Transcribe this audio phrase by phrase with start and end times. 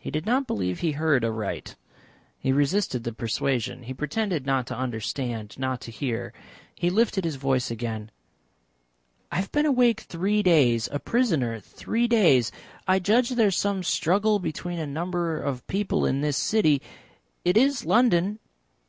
[0.00, 1.76] He did not believe he heard aright.
[2.36, 3.84] He resisted the persuasion.
[3.84, 6.32] He pretended not to understand, not to hear.
[6.74, 8.10] He lifted his voice again.
[9.30, 12.50] "I have been awake three days a prisoner three days.
[12.88, 16.82] I judge there is some struggle between a number of people in this city
[17.44, 18.40] it is London?"